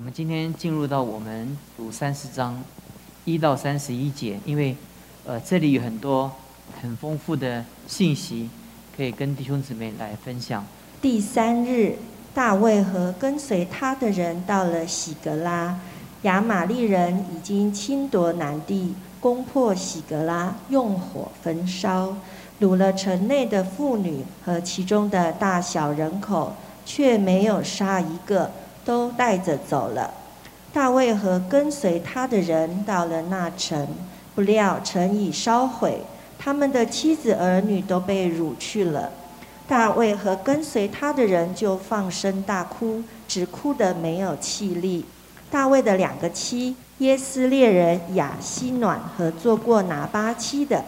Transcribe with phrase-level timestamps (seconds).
[0.00, 2.58] 我们今天进入到我们读三十章
[3.26, 4.74] 一到三十一节，因为
[5.26, 6.32] 呃这里有很多
[6.80, 8.48] 很丰富的信息，
[8.96, 10.64] 可以跟弟兄姊妹来分享。
[11.02, 11.96] 第三日，
[12.32, 15.78] 大卫和跟随他的人到了喜格拉，
[16.22, 22.16] 亚玛利人已经侵夺南地，攻破喜格拉，用火焚烧，
[22.62, 26.54] 掳了城内的妇女和其中的大小人口，
[26.86, 28.50] 却没有杀一个。
[28.84, 30.12] 都带着走了。
[30.72, 33.88] 大卫和跟随他的人到了那城，
[34.34, 36.02] 不料城已烧毁，
[36.38, 39.10] 他们的妻子儿女都被掳去了。
[39.66, 45.04] 大卫和跟随他的人就放声大哭，只哭得没有气力。
[45.50, 50.84] 大卫的两个妻耶斯列人雅西暖和做过拿巴妻的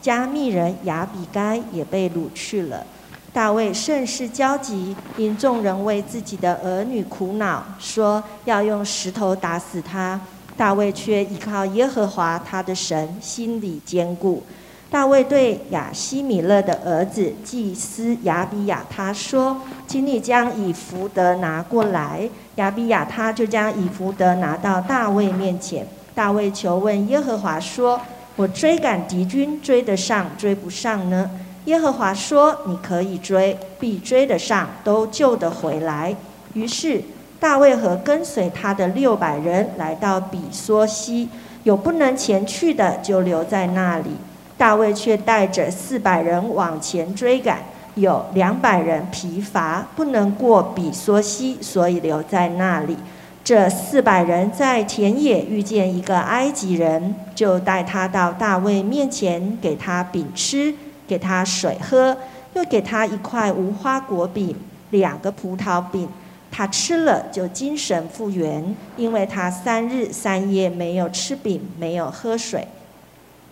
[0.00, 2.86] 加密人雅比该也被掳去了。
[3.34, 10.18] 大卫甚是焦急，因众人为自己的儿女苦恼，说要用石头打死他。
[10.56, 14.40] 大卫却依靠耶和华他的神，心里坚固。
[14.88, 25.84] 大卫对亚西米勒的儿子祭司亚比亚他说：“请你将以福德拿过来。”亚比亚他就将以福德拿到大卫面前。
[26.14, 28.00] 大卫求问耶和华说
[28.36, 31.28] ：“我追赶敌军，追得上，追不上呢？”
[31.64, 36.14] 耶和华说：“你可以追，必追得上，都救得回来。”
[36.52, 37.02] 于是
[37.40, 41.28] 大卫和跟随他的六百人来到比索西，
[41.62, 44.10] 有不能前去的，就留在那里。
[44.56, 47.58] 大卫却带着四百人往前追赶，
[47.94, 52.96] 有两百人疲乏，不能过比索西，所以留在那里。
[53.42, 60.74] 这四百人在田野遇见一个埃及人，就带他到大卫面前，给他饼吃。
[61.06, 62.16] 给他水喝，
[62.54, 64.56] 又给他一块无花果饼，
[64.90, 66.08] 两个葡萄饼。
[66.50, 72.68] 他吃了就精神复原，因为他三日三夜没有吃饼，没有喝水。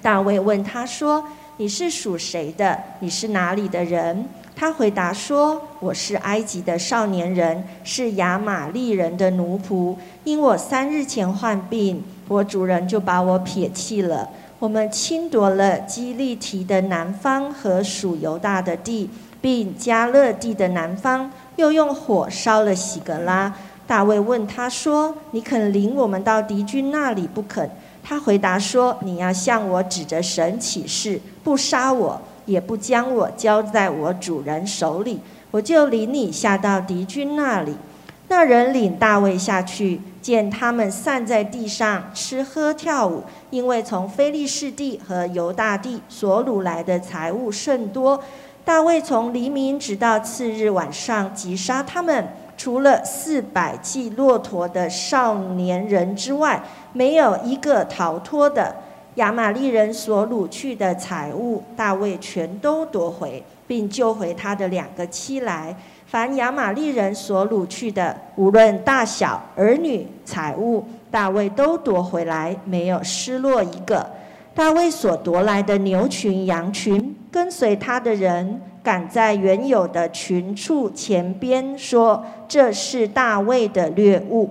[0.01, 1.25] 大卫问他说
[1.59, 2.79] ：“你是属谁的？
[3.01, 4.25] 你是哪里的人？”
[4.55, 9.97] 他回答说：“我是埃及的少年人，是亚玛利人的奴仆。
[10.23, 14.29] 因我三日前患病，我主人就把我撇弃了。”
[14.63, 23.53] 我们侵夺了基利提的南方和属犹大的地，并加勒地的南方，又用火烧了喜格拉。
[23.89, 27.69] 大卫问他说：“你肯领我们到敌军那里不肯？”
[28.05, 35.19] 他回答说：“你要向我指着神起誓，不杀我，也不将我交在我主人手里，
[35.51, 37.75] 我就领你下到敌军那里。”
[38.35, 40.01] 那人领大卫下去。
[40.23, 48.23] 见他们散在地上吃喝跳舞，因为从非利士地和犹大地所掳来的财物甚多。
[48.65, 56.63] 大卫从黎明直到次日晚上击杀他们，除了四百骑骆驼的少年人之外，
[56.93, 58.77] 没有一个逃脱的。
[59.17, 65.77] 亚玛利人所掳去的财物，大卫全都夺回，并救回他的两个妻来。
[66.13, 74.07] 凡亚玛利人所掳去的，无论大小、儿女、财物，大卫都夺回来，没有失落一个。
[74.55, 84.51] 大卫所夺来的牛群、羊群，跟随他的人赶在原有的群畜前边，说：“这是大卫的掠物。”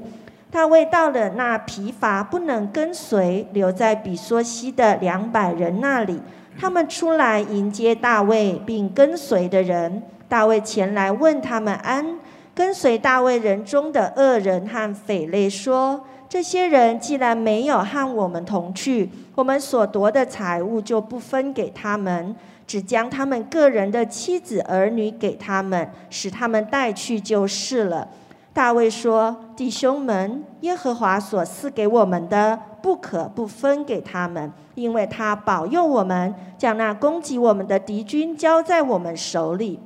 [0.50, 6.20] 大卫到了那疲乏不能跟随、留在比索西的两百人那里，
[6.60, 10.02] 他们出来迎接大卫，并跟随的人。
[10.32, 12.18] 大卫前来问他们安，
[12.56, 22.34] 跟随大卫人中的恶人和匪类说：“这些人既然没有和我们同去，我们所夺的财物就不分给他们，
[22.66, 28.08] 只将他们个人的妻子儿女给他们，使他们带去就是了。”
[28.56, 39.78] 大卫说：“弟兄们，耶和华所赐给我们的，不可不分给他们，因为他保佑我们，将那攻击我们的敌军交在我们手里。”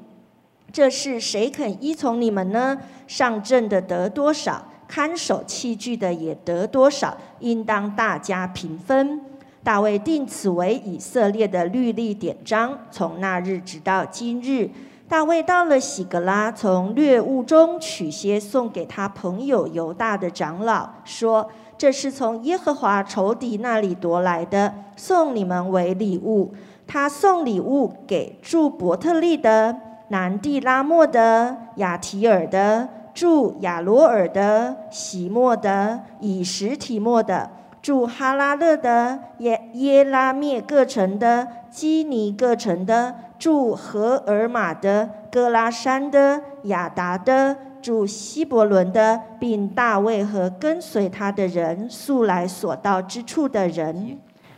[0.76, 2.78] 这是谁肯依从你们呢？
[3.08, 9.22] 上阵的得多少，看守器具的也得多少，应当大家平分。
[9.64, 14.70] 大卫定此为以色列的律例典章，从那日直到今日。
[15.08, 21.50] 大卫到了喜格拉，从掠物中取些送给他朋友犹大的长老，说
[21.80, 26.54] ：“这是从耶和华仇敌那里夺来的，送你们为礼物。”
[26.86, 29.78] 他送礼物给住伯特利的。
[30.10, 37.50] 南地拉莫的、雅提尔的、住亚罗尔的、喜莫的、以实提莫的、
[37.82, 54.18] 住哈拉勒的、耶耶拉灭各城的、基尼各城的、住荷尔玛的、哥拉山的、亚达的、主希伯伦的，并大卫和跟随他的人，素来所到之处的人。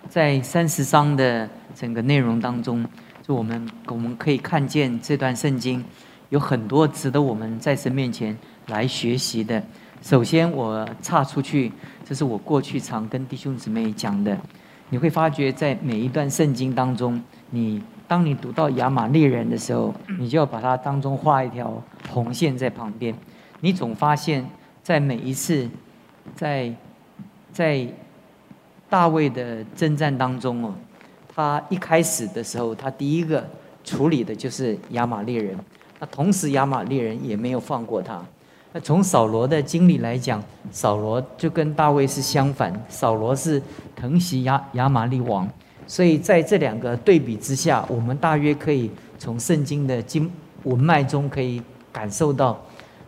[0.10, 2.86] 在三十章的整个内容当中，
[3.34, 5.84] 我们我们可以看见这段圣经
[6.30, 8.38] 有很多值得我们在神面前
[8.68, 9.62] 来学习的。
[10.02, 11.72] 首先，我岔出去，
[12.06, 14.38] 这是我过去常跟弟兄姊妹讲的。
[14.90, 23.14] 你会发觉在每一段圣经当中，你当你读到亚玛利人的时候，你就要把它当中画一条红线在旁边。
[23.60, 24.48] 你总发现，
[24.82, 25.70] 在每一次，
[26.36, 26.72] 在
[27.52, 27.86] 在
[28.88, 30.74] 大卫的征战当中哦，
[31.38, 33.48] 他一开始的时候，他第一个
[33.84, 35.56] 处理的就是亚玛利人。
[36.00, 38.20] 那同时，亚玛利人也没有放过他。
[38.74, 43.62] 那从扫罗的经历来讲，扫罗就跟大卫是相反，扫罗是
[43.96, 45.48] 疼惜亚亚玛利王，
[45.86, 50.28] 所以在这两个对比之下，我们大约可以从圣经的经
[50.64, 51.62] 文脉中可以
[51.94, 52.60] 感受到，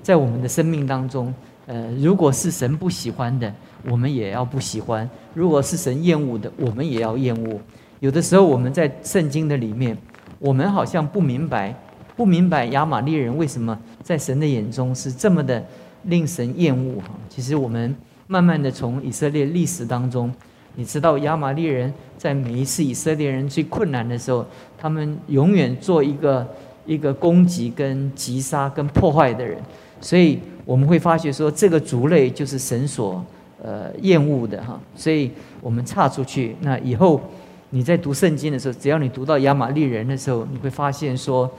[0.03, 1.33] 在我们的生命当中，
[1.65, 3.51] 呃，如果是神不喜欢的，
[3.89, 5.03] 我们也要不喜欢；
[5.33, 7.59] 如果是神厌恶的，我们也要厌恶。
[7.99, 9.97] 有的时候我们在圣经的里面，
[10.39, 11.75] 我们好像不明白。
[12.15, 15.65] 不明白亚玛利人为什么在神的眼中是这么的
[16.03, 17.11] 令神厌恶哈？
[17.29, 17.95] 其实我们
[18.27, 20.29] 慢慢的从以色列历史当中，
[20.75, 24.45] 你知道亚玛利人在每一次以色列人最困难的时候，
[24.77, 26.45] 他们永远做一个
[26.85, 29.57] 一个攻击、跟击杀、跟破坏的人，
[30.01, 33.23] 所以我们会发觉说这个族类就是神所
[33.63, 34.77] 呃厌恶的哈。
[34.93, 35.31] 所以
[35.61, 37.21] 我们岔出去，那以后
[37.69, 41.49] 你在读圣经的时候，只要你读到亚玛利人的时候，你会发现说。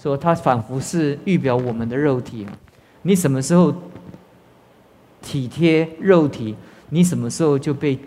[0.00, 2.46] 说他仿佛是预表我们的肉体，
[3.02, 3.74] 你什么时候
[5.20, 6.54] 体贴肉体，
[6.90, 7.98] 你什么时候就被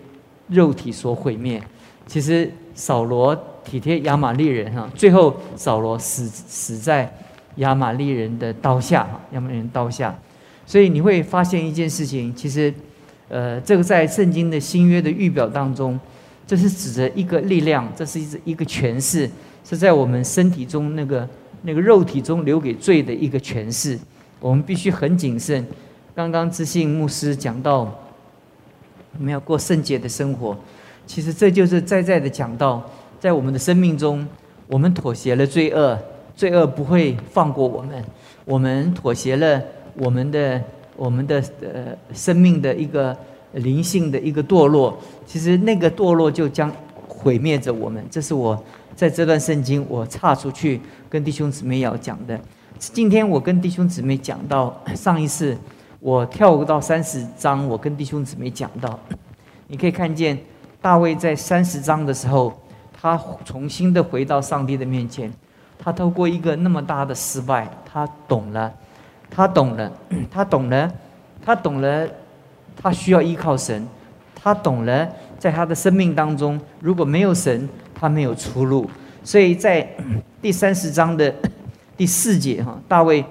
[0.48, 1.62] 肉体所毁灭。
[2.06, 7.14] 其实扫罗体贴亚玛利人哈，最后扫罗死死在
[7.56, 10.18] 亚玛利人的刀下，亚玛利人刀下。
[10.64, 12.72] 所以你会发现一件事情，其实，
[13.28, 16.00] 呃，这个在圣经的新约的预表当中，
[16.46, 19.28] 这是指着一个力量，这是一一个诠释，
[19.64, 21.28] 是在我们身体中那个。
[21.64, 23.96] 那个肉体中留给罪的一个诠释，
[24.40, 25.64] 我们必须很谨慎。
[26.12, 27.82] 刚刚知信牧师讲到，
[29.16, 30.56] 我们要过圣洁的生活，
[31.06, 32.82] 其实这就是在在的讲到，
[33.20, 34.26] 在我们的生命中，
[34.66, 35.96] 我们妥协了罪恶，
[36.34, 38.04] 罪恶不会放过我们，
[38.44, 39.62] 我们妥协了
[39.94, 40.60] 我们的
[40.96, 43.16] 我们的呃生命的一个
[43.54, 46.72] 灵性的一个堕落，其实那个堕落就将
[47.06, 48.04] 毁灭着我们。
[48.10, 48.62] 这是我。
[48.94, 50.78] 在这段圣经，我岔出去
[51.08, 52.38] 跟弟兄姊妹要讲的。
[52.78, 55.56] 今天我跟弟兄姊妹讲到 上一次，
[55.98, 59.00] 我跳到三十章，我跟弟兄姊妹讲到，
[59.66, 60.38] 你可以看见
[60.82, 62.52] 大卫在三十章的时候，
[62.92, 65.32] 他重新的回到上帝的面前，
[65.78, 68.70] 他透过一个那么大的失败，他懂了，
[69.30, 69.90] 他懂了，
[70.30, 70.92] 他懂了，
[71.42, 72.06] 他懂了，
[72.76, 73.86] 他需要依靠神，
[74.34, 75.08] 他懂了，
[75.38, 77.68] 在他的生命当中，如果没有神。
[77.94, 78.90] 他没有出路，
[79.22, 79.88] 所以在
[80.42, 81.32] 第三十章的
[81.96, 83.24] 第四节哈，大卫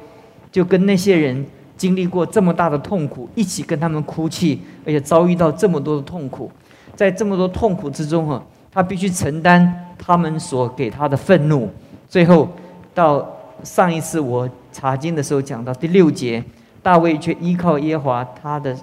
[0.50, 1.46] 就跟那些人
[1.76, 6.50] 经历过这么大的痛苦，一起跟他们哭泣，而且遭遇到这么多的痛苦，
[6.96, 8.42] 在这么多痛苦之中哈，
[8.72, 11.70] 他必须承担他们所给他的愤怒。
[12.08, 12.48] 最后
[12.94, 13.28] 到
[13.64, 16.42] 上一次我查经的时候讲到第六节，
[16.82, 18.74] 大卫却依靠耶华他的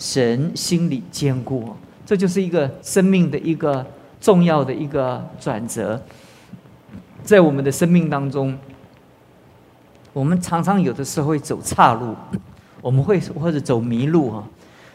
[0.00, 1.68] 神，心里坚固，
[2.04, 3.86] 这就是一个生命的一个。
[4.20, 5.98] 重要的一个转折，
[7.24, 8.54] 在我们的生命当中，
[10.12, 12.14] 我们常常有的时候会走岔路，
[12.82, 14.46] 我们会或者走迷路哈。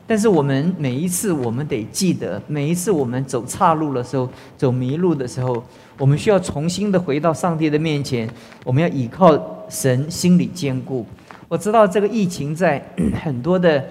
[0.06, 5.63] 但是我们每一次，我们得记得，每一次我们走岔路的时候，走迷路的时候，
[5.98, 8.30] 我们需要重新的回到上帝的面前，
[8.63, 11.03] 我们要倚靠神，心里坚固。
[11.48, 12.80] 我知道这个疫情在
[13.24, 13.84] 很多的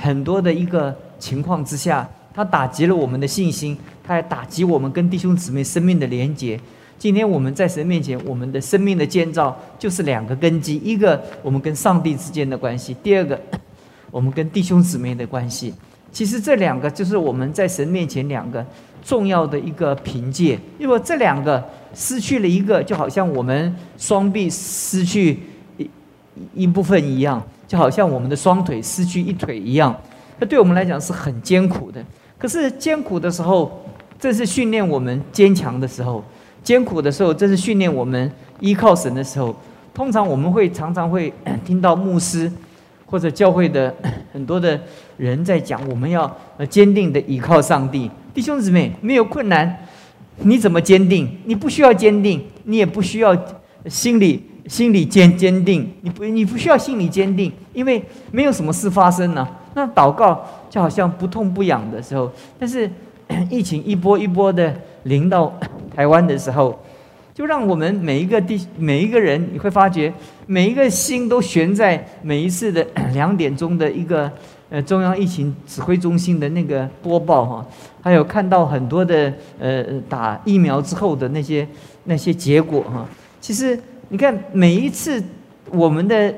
[0.00, 2.08] 很多的一个情况之下。
[2.36, 6.58] 他打击了我们的信心，他还打击我们跟弟兄姊妹生命的连结。
[6.98, 13.40] 今天我们在神面前，我们的生命的建造就是两个根基：一个我们跟上帝之间的关系；第二个
[14.10, 15.72] 我们跟弟兄姊妹的关系。
[16.10, 18.66] 其实这两个就是我们在神面前两个
[19.00, 20.58] 重要的一个凭借。
[20.80, 25.38] 如果这两个失去了一个，就好像我们双臂失去
[26.54, 29.94] 一部分一样，就好像我们的双腿失去一腿一样。
[30.38, 32.04] 那对我们来讲是很艰苦的。
[32.36, 33.82] 可是艰苦的时候，
[34.18, 36.22] 这是训练我们坚强的时候；
[36.62, 39.54] 艰苦的时候，这是训练我们依靠神的时候。
[39.94, 41.32] 通常我们会常常会
[41.64, 42.50] 听到牧师
[43.06, 43.94] 或者教会的
[44.34, 44.78] 很多的
[45.16, 46.28] 人在讲，我们要
[46.68, 48.10] 坚定的依靠上帝。
[48.34, 49.78] 弟兄姊妹，没有困难，
[50.38, 51.38] 你怎么坚定？
[51.44, 53.36] 你不需要坚定，你也不需要
[53.86, 59.46] 心里心里坚坚定，你不你不需要心理坚定，因为没有什么事发生呢。
[59.74, 62.90] 那祷告就好像不痛不痒的时候，但是
[63.50, 65.52] 疫情一波一波的临到
[65.94, 66.78] 台湾的时候，
[67.34, 70.12] 就让我们每一个地每一个人，你会发觉
[70.46, 74.30] 每一个心都悬在每一次的 两点钟的一个
[74.70, 77.66] 呃中央疫情指挥中心的那个播报哈，
[78.00, 81.66] 还有看到很多的呃打疫苗之后的那些
[82.04, 83.06] 那些结果哈。
[83.40, 83.78] 其实
[84.08, 85.22] 你看每一次
[85.70, 86.34] 我们的。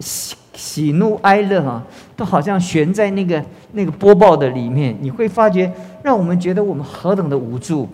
[0.00, 1.80] 喜喜怒哀乐哈，
[2.16, 5.72] 都好像悬在那个那个播报的里面，你会发觉，
[6.02, 7.88] 让我们觉得我们何等的无助，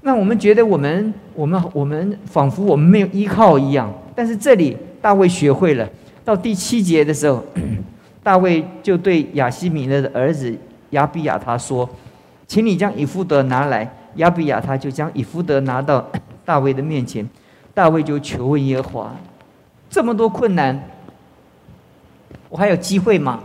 [0.00, 3.92] 让我们觉得我们我们我们仿佛我们没有依靠一样。
[4.14, 5.86] 但是这里大卫学会了，
[6.24, 7.44] 到第七节的时候，
[8.24, 10.56] 大卫就对亚西米勒的儿子
[10.90, 11.88] 亚比亚他说
[12.48, 16.04] ：“请你将以夫德拿来。”亚比亚他就将以夫德拿到
[16.46, 17.28] 大卫的面前，
[17.78, 19.16] 大卫就求问耶和华。
[19.88, 20.76] 这么多困难，
[22.48, 23.40] 我还有机会吗？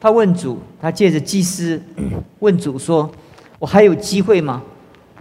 [0.00, 1.80] 他问主，他借着祭司
[2.40, 3.08] 问主说
[3.60, 4.60] ：“我还有机会吗？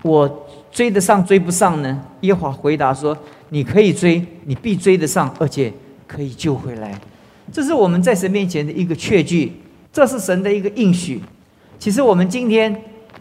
[0.02, 3.16] 我追得上追不上呢？”耶和华回答说
[3.50, 5.72] ：“你可以追，你必追得上，而且
[6.08, 7.00] 可以救回来。”
[7.54, 9.54] 这是我们在神面前的一个确据，
[9.92, 11.22] 这是神的一个应许。
[11.78, 12.76] 其实我们今天，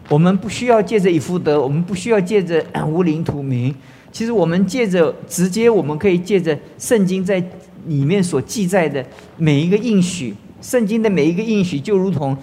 [0.09, 3.71] 我们不需要借着以福德，我们不需要借着 无灵土名。
[4.13, 7.43] 其实我们借着直接，我们可以借着圣经在
[7.87, 9.03] 里面所记载的
[9.37, 12.37] 每一个应许，圣经的每一个应许，就如同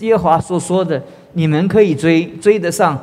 [0.00, 2.96] 耶和华所说的，你们可以追追得上，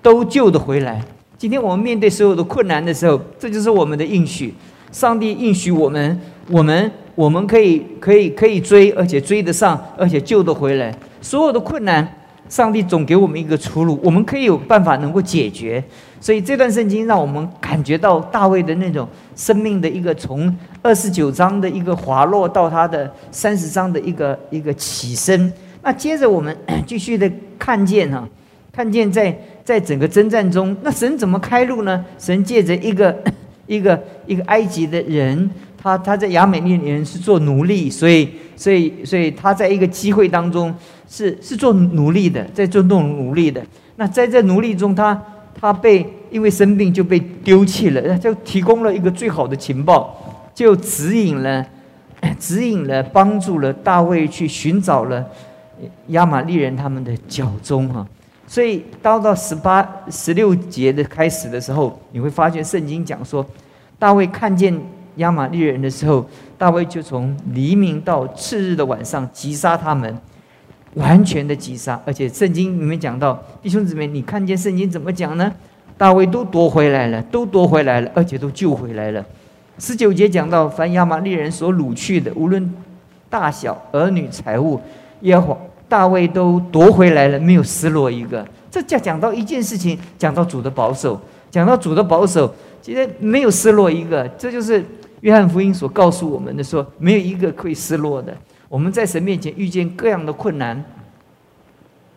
[0.00, 1.04] 都救得回来。
[1.36, 4.54] 今天我们面对所有的困难的时候，这就是我们的应许。
[4.92, 10.96] 上帝应许我们，我们我们可以可以可以追，而且追得上，而且救得回来。
[11.20, 12.19] 所有的困难。
[12.50, 15.82] 上帝总给我们一个出路，我们可以有办法能够解决。
[16.20, 25.50] 所以这段圣经让我们感觉到大卫的那种生命的一个从二十九章的一个滑落到他的三十章的一个一个起身。
[25.82, 26.54] 那接着我们
[26.86, 28.28] 继续的看见哈，
[28.70, 32.04] 看见在在整个征战中，那神怎么开路呢？
[32.18, 33.16] 神借着一个
[33.66, 35.48] 一个一个埃及的人，
[35.80, 38.28] 他他在亚美利人是做奴隶，所以
[38.60, 40.74] 所以所以他在一个机会当中。
[41.12, 43.60] 是是做奴隶的，在做弄奴隶的。
[43.96, 45.20] 那在这奴隶中，他
[45.60, 50.16] 他被因为生病就被丢弃了，就提供了一个最好的情报，
[50.54, 51.66] 就指引了
[52.38, 55.26] 指引了帮助了大卫去寻找了
[56.10, 58.06] 亚玛利人他们的脚踪哈。
[58.46, 63.44] 所以到到十八十六节的开始的时候，你会发现圣经讲说，
[63.98, 64.72] 大卫看见
[65.20, 66.26] 亚玛利人的时候，
[66.58, 70.18] 大卫就从黎明到次日的晚上击杀他们。
[70.94, 75.52] 完全的击杀，而且圣经里面讲到，弟兄姊妹，你看见圣经怎么讲呢？
[75.96, 79.24] 大卫都夺回来了，都夺回来了，而且都救回来了。
[79.78, 82.74] 十九节讲到，凡亚玛利人所掳去的，无论
[83.28, 84.80] 大小、儿女、财物，
[85.20, 85.58] 耶和华
[85.88, 88.44] 大卫都夺回来了，没有失落一个。
[88.68, 91.20] 这讲讲到一件事情，讲到主的保守，
[91.52, 94.26] 讲到主的保守，其实没有失落一个。
[94.36, 94.84] 这就是
[95.20, 98.36] 约翰福音所告诉我们的，说没有一个会失落的。
[98.68, 100.82] 我们在神面前遇见各样的困难，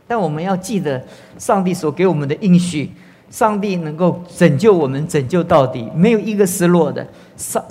[0.08, 1.04] 但我们要记得
[1.38, 2.92] 上帝所给我们的应许，
[3.30, 7.06] 上帝能够拯救我们，拯救到底，没有一个失落的。
[7.36, 7.64] 上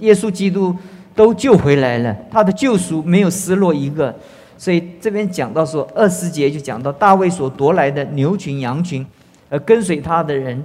[0.00, 0.74] 耶稣基督
[1.14, 4.14] 都救回来了，他的救赎没有失落一个。
[4.58, 9.06] 所以这边讲到说，二十节就讲到大卫所夺来的牛群羊群，
[9.48, 10.62] 而跟随他的人，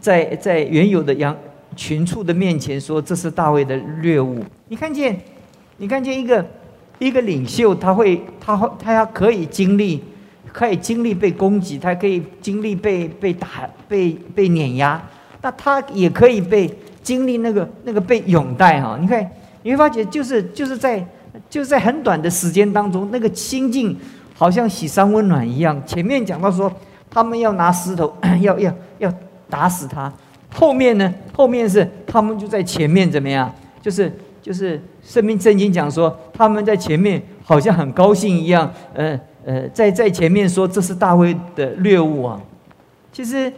[0.00, 1.34] 在在原有的羊
[1.76, 4.44] 群畜的面前说，这是大卫的掠物。
[4.68, 5.18] 你看见，
[5.76, 6.44] 你看见一个。
[7.00, 10.04] 一个领袖，他会，他会，他要可以经历，
[10.52, 13.48] 可以经历被攻击，他可以经历被被打、
[13.88, 15.02] 被被碾压，
[15.40, 16.70] 那他也可以被
[17.02, 18.98] 经历那个那个被拥戴哈。
[19.00, 19.26] 你看，
[19.62, 21.02] 你会发觉，就是就是在
[21.48, 23.96] 就是在很短的时间当中，那个心境
[24.34, 25.82] 好像喜山温暖一样。
[25.86, 26.70] 前面讲到说，
[27.08, 29.10] 他们要拿石头要要要
[29.48, 30.12] 打死他，
[30.54, 33.52] 后面呢，后面是他们就在前面怎么样，
[33.82, 34.80] 就是就是。
[35.02, 42.40] 圣命圣经讲说，他们在前面好像很高兴一样，呃呃，在在前面说这是大卫的猎物啊。
[43.10, 43.52] 其实，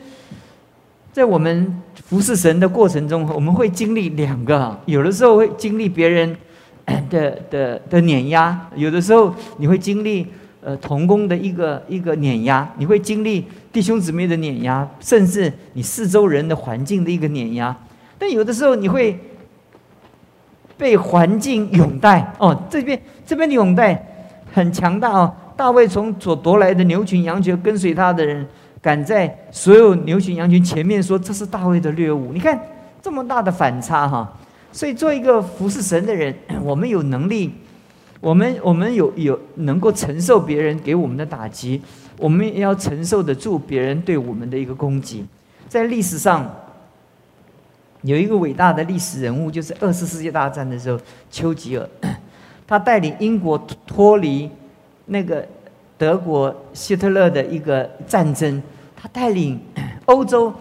[1.13, 6.35] 在我们服侍神的过程中，我们会经历两个，有的时候会经历别人
[7.11, 10.27] 的的的碾压，有的时候你会经历
[10.63, 17.75] 呃同工的一个一个碾压，你会经历弟兄姊妹的碾压，甚至你四周人的环境的一个碾压。
[18.19, 19.19] 但有的时候你会。
[20.79, 24.05] 被环境拥戴哦，这边这边的拥戴
[24.53, 25.33] 很强大哦。
[25.57, 28.45] 大卫从所夺来的牛群羊群，跟随他的人，
[28.81, 32.61] 赶在所有牛群羊群前面说：“这是大卫的猎物。”你看
[33.01, 34.37] 这么大的反差哈。
[34.73, 37.53] 所以做一个服侍神的人， 我们有能力，
[38.19, 41.81] 我们我们有有能够承受别人给我们的打击，
[42.23, 45.27] 我们也要承受得住别人对我们的一个攻击。
[45.69, 46.49] 在历史上，
[48.03, 50.97] 有一个伟大的历史人物，就是二次世界大战的时候，
[51.33, 51.89] 丘吉尔，
[52.65, 54.49] 他带领英国脱离
[55.07, 55.45] 那个
[55.99, 58.63] 德国希特勒的一个战争，
[58.95, 59.61] 他带领
[60.07, 60.53] 欧洲。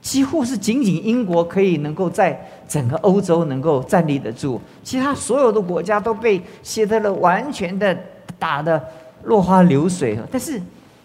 [0.00, 7.94] 几乎是仅仅英国可以能够在整个欧洲能够站立得住，其他所有的国家都被希特勒完全的
[8.38, 8.82] 打得
[9.24, 10.18] 落花流水。
[10.32, 10.58] 但是，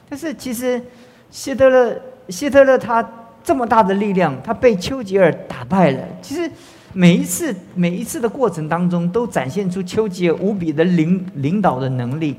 [0.10, 0.82] 但是其实
[1.30, 1.96] 希特勒
[2.30, 3.08] 希特勒他
[3.44, 6.00] 这么大的力量，他被丘吉尔打败了。
[6.22, 6.50] 其实
[6.94, 12.38] 每一次每一次的过程当中，都展现出丘吉尔无比的领领导的能力，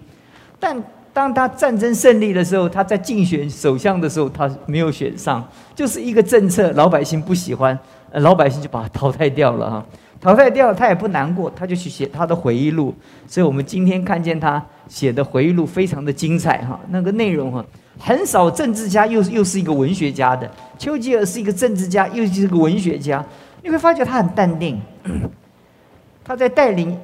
[0.58, 0.82] 但。
[1.16, 5.42] 当他战争胜利的时候，他在竞选首相的时候，他没有选上，
[5.74, 7.78] 就是一个政策，老百姓不喜欢，
[8.12, 9.86] 老百姓就把他淘汰掉了哈。
[10.20, 12.94] 淘汰掉了他也不难过，他就去写他的回忆录。
[13.26, 17.64] 所以我们今天看见他写的回忆录非常的精彩哈，那个内容哈，
[17.98, 23.24] 很少政治家又又是一个文学家的，丘吉尔是一个政治家，又是一个文学家，
[23.62, 24.80] 你会发觉他很淡定，
[26.24, 26.96] 他在带领。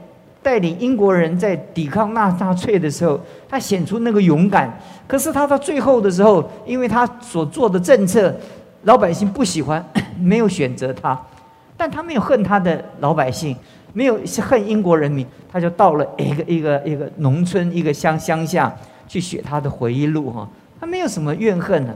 [0.45, 3.17] 带领英国人在抵抗纳纳粹的时候，
[3.49, 4.77] 他显出那个勇敢。
[5.07, 8.35] 可是他到最后的时候，因为他所做的政策，
[8.83, 9.81] 老百姓不喜欢，
[10.19, 11.17] 没有选择他。
[11.83, 13.57] 但他没有恨他的老百姓，
[13.93, 18.73] 没有恨英国人民，他就到了一个一个一个农村，一个乡乡下
[19.09, 20.49] 去写他的回忆录哈。
[20.79, 21.93] 他没有什么怨恨呢。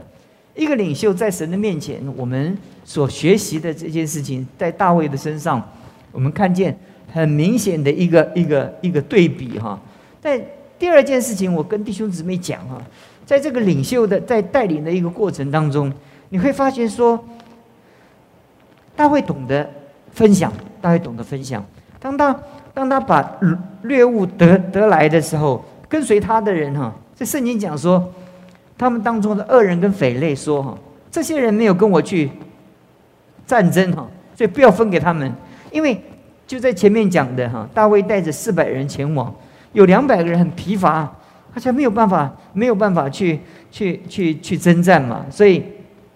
[0.55, 5.65] 一个领袖在神的面前，我们所学习的这件事情，在大卫的身上，
[6.11, 6.77] 我们看见。
[7.13, 9.79] 很明显的一个一个一个对比哈，
[10.21, 10.37] 但
[10.77, 12.77] 第二件事情，我跟弟兄姊妹讲哈，
[13.25, 15.89] 在这个领袖的在带领的一个过程当中，
[16.27, 17.17] 你会发现说，
[18.97, 19.69] 他会懂得
[20.11, 20.51] 分享，
[20.81, 21.63] 他会懂得分享。
[21.99, 22.37] 当他
[22.73, 23.39] 当他把
[23.83, 28.11] 猎物得得来的时候，跟随他的人哈，这圣经讲说，
[28.77, 30.77] 他们当中的恶人跟匪类说哈，
[31.09, 32.29] 这些人没有跟我去
[33.45, 35.31] 战争哈，所以不要分给他们，
[35.71, 36.01] 因为。
[36.47, 39.35] 就在前面讲的哈，大卫带着四百人前往，
[39.73, 41.13] 有两百个人很疲乏，
[41.53, 43.37] 而且没有办法，没有办法去
[43.69, 45.61] 去去去征战嘛，所以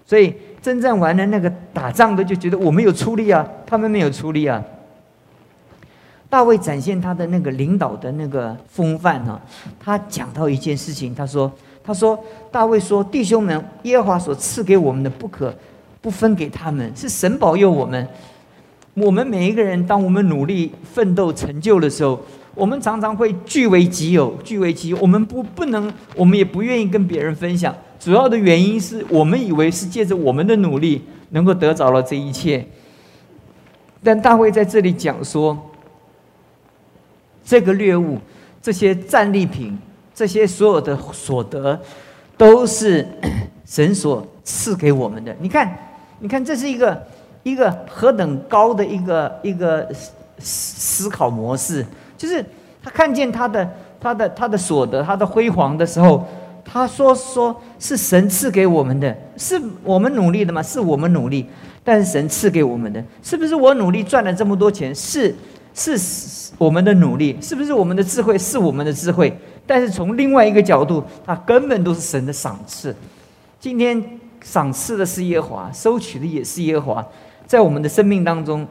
[0.05, 4.63] 所以征战完了，那个打仗的就觉得我没有出力啊，他们没有出力啊。
[6.29, 9.41] 大卫展现他的那个领导的那个风范哈，
[9.79, 11.51] 他讲到一件事情，他说
[11.83, 12.17] 他说
[12.51, 15.53] 大卫说弟兄们，耶和华所赐给我们的不可
[16.01, 18.07] 不分给他们，是神保佑我们。
[18.93, 22.19] 我们每一个人，当我们努力奋斗成就的时候，
[22.53, 24.97] 我们常常会据为己有，据为己有。
[24.99, 27.75] 我们不不能，我们也不愿意跟别人分享。
[28.01, 32.65] 主要的原因是我们以为是借着我们的努力能够得着了这一切。
[34.03, 35.55] 但大卫在这里讲说，
[37.45, 38.17] 这个猎物、
[38.59, 39.77] 这些战利品、
[40.15, 41.79] 这些所有的所得，
[42.35, 43.07] 都是
[43.65, 45.35] 神所赐给我们的。
[45.39, 45.77] 你看，
[46.17, 46.99] 你看，这是一个。
[47.43, 51.83] 一个何等高的一个一个思思考模式，
[52.15, 52.45] 就是
[52.83, 53.67] 他看见他的
[53.99, 56.23] 他的他的所得，他的辉煌的时候，
[56.63, 60.61] 他说说是神赐给我们的，是我们努力的吗？
[60.61, 61.45] 是我们努力，
[61.83, 64.93] 但是神赐给我们的，是不是我努力赚了这么多钱？
[64.93, 65.35] 是
[65.73, 68.37] 是我们的努力，是不是我们的智慧？
[68.37, 72.95] 是我们的智慧，但是从另外一个角度，它根本都是神的赏赐。
[73.59, 74.03] 今天
[74.43, 77.05] 赏赐的是耶华，收取的也是耶华。
[77.47, 78.67] 在我们的生命当中，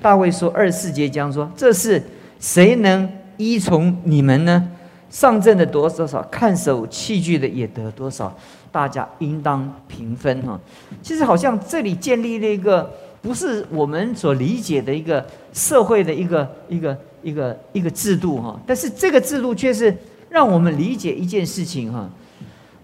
[0.00, 2.02] 大卫说二十四节讲说：“这是
[2.40, 4.68] 谁能依从你们呢？
[5.12, 8.34] 上阵的多少少，看守器具的也得多少。
[8.72, 10.58] 大家应当平分哈。
[11.02, 15.22] 其实好像这里建立了一个不是我们所理解的一个
[15.52, 18.58] 社会的一个一个一个一个制度哈。
[18.66, 19.94] 但是这个制度却是
[20.30, 22.08] 让我们理解一件事情哈。”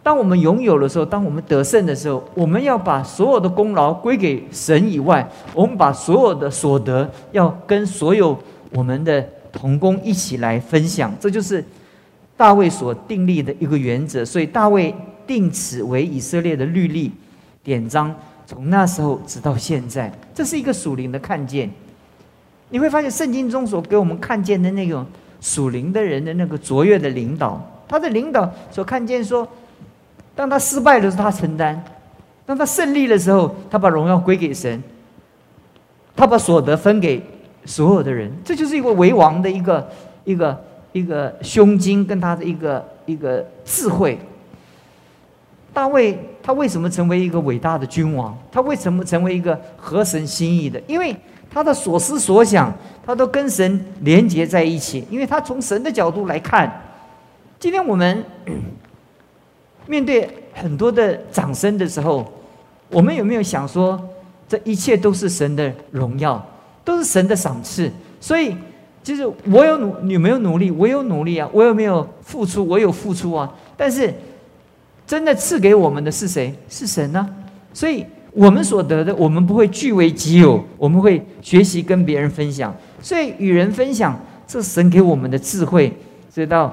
[0.01, 8.39] 当我们拥有的时候，当我们得胜的时候，我们要把所有的功劳归给神以外，我们把所有的所得要跟所有
[8.73, 11.15] 我们的同工一起来分享。
[11.19, 11.63] 这就是
[12.39, 14.25] 大卫所订立的一个原则。
[14.25, 14.95] 所以大卫
[15.27, 17.13] 定此为以色列的律例
[17.63, 18.15] 典章，
[18.47, 21.71] 从那时候直到现在，这是一个属灵的看见。
[22.71, 25.05] 你会发现圣经中所给我们看见的那种
[25.41, 29.47] 属灵的人的那个卓越的领导，他的领导所看见说。
[30.35, 31.75] 当他失败的时候，他承担；
[32.47, 34.81] 当他胜利的时候，他把荣耀归给神。
[36.15, 37.21] 他把所得分给
[37.65, 39.89] 所有的人，这就是一个为王的一个
[40.25, 40.57] 一个
[40.93, 44.19] 一个胸襟跟他的一个一个智慧。
[45.73, 48.37] 大卫他为什么成为一个伟大的君王？
[48.51, 50.81] 他为什么成为一个合神心意的？
[50.87, 51.15] 因为
[51.51, 52.73] 他的所思所想，
[53.05, 55.05] 他都跟神连接在一起。
[55.11, 56.83] 因为他从神的角度来看，
[57.61, 58.25] 今天我们
[59.87, 62.27] 面对很多的掌声的时候，
[62.91, 64.01] 我们有没有想说，
[64.49, 66.45] 这一切都是神的荣耀，
[66.85, 67.91] 都是神的赏赐？
[68.21, 68.57] 所以，
[69.09, 72.63] 就是我有努，你没有努力，我有努力啊，我有没有付出？
[72.63, 73.51] 我有付出啊。
[73.75, 74.13] 但是，
[75.07, 76.55] 真的赐给我们的是谁？
[76.69, 77.27] 是神呢？
[77.73, 78.05] 所以。
[78.31, 82.73] 我们所得的，我们不会据为己有，我们会学习跟别人分享。
[83.01, 84.17] 所以与人分享，
[84.47, 85.93] 这神给我们的智慧。
[86.33, 86.73] 直到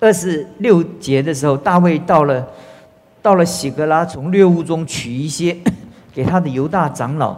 [0.00, 2.44] 二十六节的时候，大卫到了，
[3.22, 5.56] 到了喜格拉，从猎物中取一些
[6.12, 7.36] 给他的犹大长老，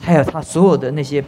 [0.00, 1.22] 还有他所有的那些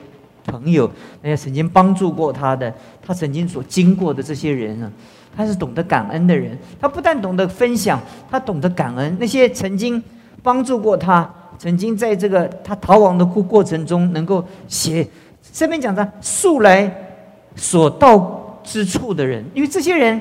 [0.44, 0.90] 朋友，
[1.22, 2.72] 那些曾经帮助过他的，
[3.04, 4.90] 他曾经所经过的这些人啊，
[5.36, 6.58] 他是懂得感恩的人。
[6.80, 8.00] 他不但懂得分享，
[8.30, 10.02] 他懂得感恩那些曾经。
[10.44, 15.06] 帮助过他，曾经在这个他逃亡的过过程中，能够写
[15.52, 16.92] 这边讲的素来
[17.54, 20.20] 所到之处的人，因为这些人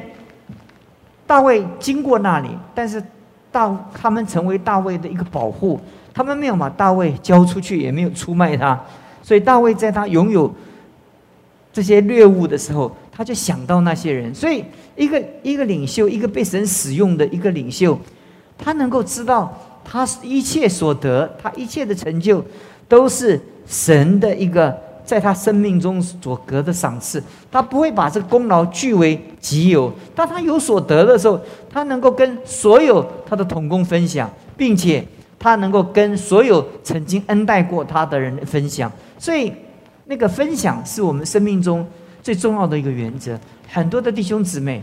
[1.26, 3.04] 大卫经过那里，但是
[3.52, 5.80] 大他们成为大卫的一个保护，
[6.14, 8.80] 他们没有把大卫交出去，也没有出卖他，
[9.22, 10.54] 所以大卫在他拥有
[11.74, 14.64] 这些猎物的时候，他就想到那些人，所以
[14.96, 17.98] 一个一个领袖，一个被神使用的一个领袖，
[18.58, 19.52] 他能够知道。
[19.84, 22.42] 他一切所得，他一切的成就，
[22.88, 27.22] 都是神的一个在他生命中所得的赏赐。
[27.52, 29.92] 他不会把这个功劳据为己有。
[30.16, 35.04] 当他有所得的时候，他能够跟所有他的同工分享，并且
[35.40, 38.90] 他能够跟所有曾经恩待过他的人分享。
[39.22, 39.54] 所以，
[40.06, 41.86] 那个分享是我们生命中
[42.24, 43.40] 最重要的一个原则。
[43.70, 44.82] 很多的弟兄姊妹，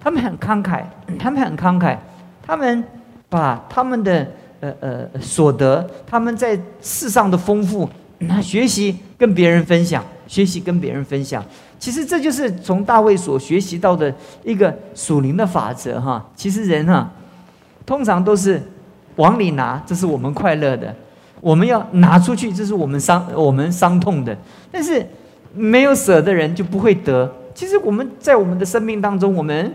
[0.00, 0.82] 他们很慷慨，
[1.20, 1.98] 他们很慷慨，
[2.42, 2.82] 他们。
[3.26, 4.30] 把他们的
[4.60, 7.88] 呃呃所得，他们在世上的丰富，
[8.20, 11.44] 那学习跟别人分享，学习跟别人分享。
[11.76, 16.24] 其实这就是从大卫所学习到的一个属灵的法则哈。
[16.36, 17.10] 其实人哈，
[17.84, 18.62] 通常都是
[19.16, 20.94] 往里拿，这是我们快乐的；
[21.44, 24.34] 我们要拿出去，这是我们伤我们伤痛的。
[24.72, 25.06] 但是
[25.52, 27.30] 没有舍的人就不会得。
[27.54, 29.74] 其实我们在我们的生命当中，我们。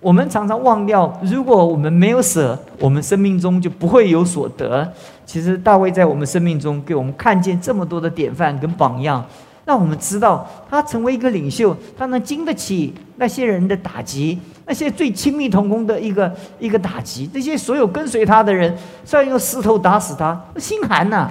[0.00, 4.92] 我们常常忘掉，如果我们没有舍，我们生命中就不会有所得。
[5.24, 9.24] 其实大卫在我们生命中给我们看见这么多的典范跟榜样，
[9.64, 21.30] 让我们知道他成为一个领袖，他能经得起那些人的打击，那些最亲密同工的一个一个打击，这些所有跟随他的人，虽然用石头打死他，心寒呐，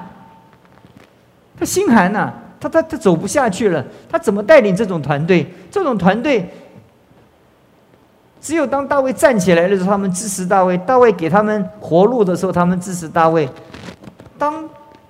[1.59, 5.45] 他心寒呐，他他他走不下去了，他怎么带领这种团队？
[5.69, 6.49] 这种团队。
[8.43, 13.47] 只有当大卫站起来的时候，他们支持大卫；大卫给他们活路的时候，他们支持大卫。
[14.35, 14.67] 当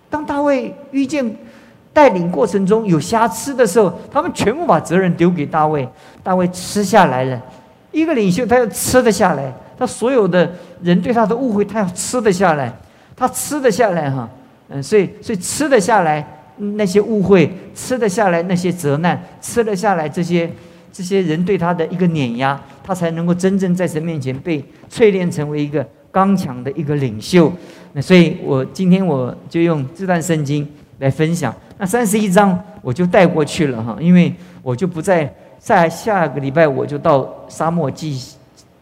[0.10, 1.34] 当大卫遇见
[1.94, 5.88] 带领过程中有瑕疵的时候，他们全部把责任丢给大卫。
[6.24, 7.42] 大卫吃下来了，
[7.92, 10.52] 一个领袖他要吃得下来，他所有的
[10.82, 12.72] 人对他的误会，他要吃得下来，
[13.16, 14.30] 他吃得下来哈，
[14.70, 16.26] 嗯，所以所以吃得下来
[16.58, 20.50] 那些误会，吃得下来那些责难，吃得下来这些。
[20.94, 27.50] 这些人对他的一个碾压，他才能够真正在神面前被淬炼成为一个刚强的一个领袖。
[27.94, 30.68] 那所以，我今天我就用这段圣经
[31.00, 31.56] 来分享。
[31.82, 38.22] 那三十一章我就带过去了哈，因为我就不在在下个礼拜我就到沙漠记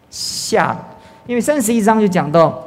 [0.10, 0.78] 下，
[1.26, 2.62] 因为三十一章就讲到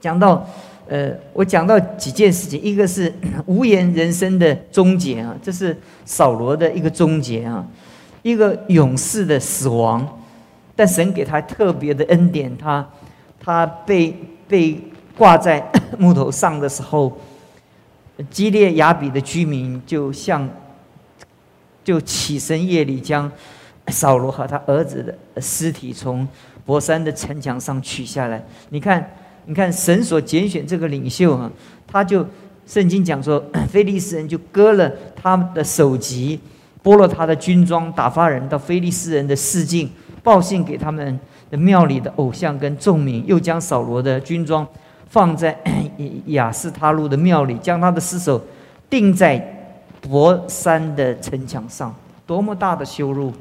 [0.00, 0.44] 讲到
[0.88, 3.14] 呃，我讲到几件事情，一个是
[3.46, 7.64] 无言人生的终结啊，这是扫罗的一个终结啊。
[8.22, 10.04] 一个勇士的死亡，
[10.74, 12.84] 但神给他特别的恩典，他
[13.38, 14.12] 他被
[14.48, 14.76] 被
[15.16, 15.64] 挂在
[15.96, 17.16] 木头上的时候，
[18.24, 20.48] 基列雅比的居民就像
[21.84, 23.30] 就起身夜里将
[23.88, 26.26] 扫罗和他儿子的尸体从
[26.66, 28.44] 博山的城墙上取下来。
[28.70, 29.10] 你看，
[29.46, 31.50] 你看神所拣选这个领袖啊，
[31.86, 32.26] 他就
[32.66, 36.38] 圣经讲说，非利士人就割了他们的首级。
[36.80, 39.90] 剥了他的军装，打发人到菲利斯人的市境，
[40.22, 41.18] 报信给他们
[41.50, 44.66] 的庙里的偶像跟众民，又将扫罗的军装
[45.08, 45.58] 放在
[46.26, 48.42] 雅斯他路的庙里，将他的尸首
[48.88, 49.38] 钉在
[50.00, 51.94] 博山的城墙上。
[52.26, 53.32] 多么大的羞辱！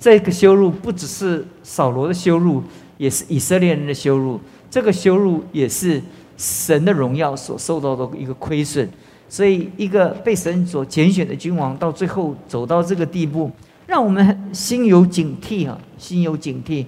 [0.00, 2.62] 这个羞辱不只是扫罗的羞辱，
[2.96, 4.40] 也是以色列人的羞辱。
[4.70, 6.02] 这个羞辱也是
[6.36, 8.88] 神的荣耀所受到的一个亏损。
[9.28, 13.50] 所以，一个被神所拣选的君王，到最后走到这个地步，
[13.86, 16.86] 让我们心有警惕啊，心有警惕。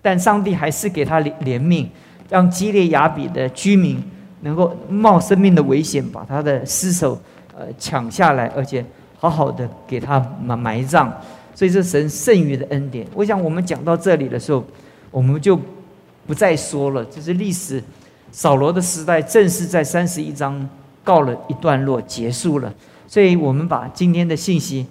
[0.00, 1.86] 但上帝还是给他怜怜悯，
[2.28, 4.02] 让基列雅比的居民
[4.44, 7.18] 能够冒生命的危险把他的尸首
[7.56, 8.84] 呃抢下来，而且
[9.18, 11.10] 好好的给他埋埋葬。
[11.54, 13.06] 所以这神剩余的恩典。
[13.14, 14.62] 我想我们讲到这里的时候，
[15.10, 15.58] 我们就
[16.26, 17.04] 不再说了。
[17.06, 17.82] 就是历史，
[18.30, 20.68] 扫罗的时代正式在三十一章
[21.02, 22.72] 告了一段落，结束了。
[23.06, 24.86] 所以我们把今天的信息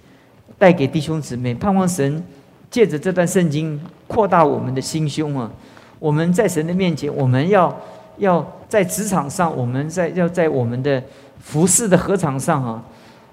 [0.57, 2.23] 带给弟兄姊妹，盼望神
[2.71, 5.51] 借着这段圣经扩大我们的心胸啊！
[5.99, 7.75] 我们在神的面前，我们要
[8.17, 11.01] 要在职场上，我们在要在我们的
[11.39, 12.83] 服饰的合场上啊。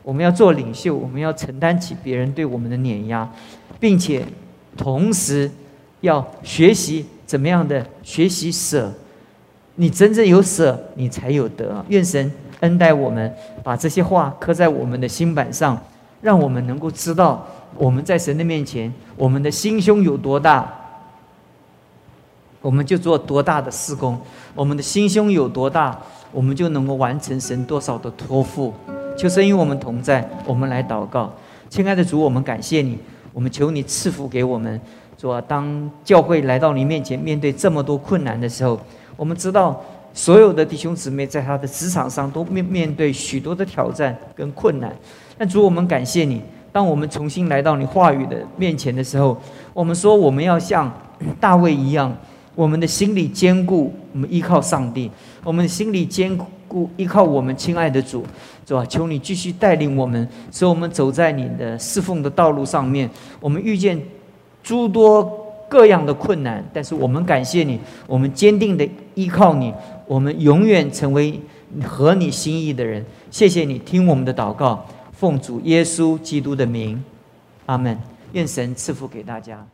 [0.03, 3.31] 我们要做领袖，我们要承担起别人对我们的碾压，
[3.79, 4.25] 并且
[4.75, 5.49] 同时
[6.01, 8.91] 要学习怎么样的学习舍。
[9.75, 11.85] 你真正有舍，你才有得。
[11.89, 15.79] 愿神恩待我们，把这些话刻在我们的心板上，
[16.23, 20.67] 让我们能够知道我们在神的面前，我们的心胸有多大，
[22.63, 24.15] 我们就做多大的事工；
[24.55, 25.99] 我们的心胸有多大，
[26.31, 28.73] 我们就能够完成神多少的托付。
[29.17, 31.33] 求神与我们同在，我们来祷告，
[31.69, 32.99] 亲爱的主，我们感谢你，
[33.33, 34.81] 我们求你赐福给我们。
[35.17, 38.81] 主啊，当教会来到你面前，面对这么多困难的时候，
[39.17, 39.79] 我们知道
[40.15, 44.95] 所有的弟兄姊妹在他的职场上都面面对许多的挑战跟困难。
[45.37, 46.43] 但主，我们感谢你，
[46.73, 49.37] 当我们重新来到你话语的面前的时候，
[49.75, 50.91] 我们说我们要像
[51.39, 52.11] 大卫一样，
[52.55, 55.11] 我们的心里坚固，我们依靠上帝，
[55.45, 56.47] 我们的心里坚固。
[56.97, 58.25] 依靠我们亲爱的主，
[58.65, 58.87] 是吧？
[58.87, 63.11] 求你继续带领我们，使我们走在你的侍奉的道路上面。
[63.41, 64.01] 我们遇见
[64.63, 69.75] 诸多各样的困难，但是我们感谢你，我们坚定的依靠你，
[70.07, 71.41] 我们永远成为
[71.83, 73.05] 合你心意的人。
[73.33, 77.03] 谢谢你听我们的祷告，奉主耶稣基督的名，
[77.67, 77.99] 阿门。
[78.33, 79.67] 愿神赐福给大家。